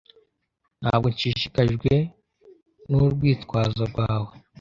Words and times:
Ntabwo 0.81 1.07
nshishikajwe 1.13 1.91
nurwitwazo 2.89 3.81
rwawe. 3.91 4.31